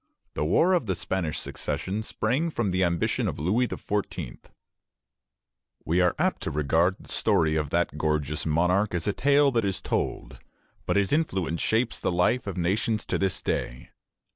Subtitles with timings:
[0.33, 4.39] The War of the Spanish Succession sprang from the ambition of Louis XIV.
[5.85, 9.63] We are apt to regard the story of that gorgeous monarch as a tale that
[9.63, 10.39] is told;
[10.87, 13.91] but his influence shapes the life of nations to this day.